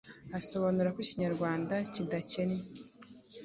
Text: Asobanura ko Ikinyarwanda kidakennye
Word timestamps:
Asobanura 0.39 0.93
ko 0.93 0.99
Ikinyarwanda 1.05 1.75
kidakennye 1.93 2.63